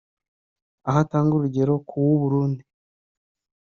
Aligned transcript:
aho 0.87 0.97
atanga 1.03 1.31
urugero 1.35 1.73
ku 1.87 1.95
w’u 2.05 2.17
Burundi 2.21 2.63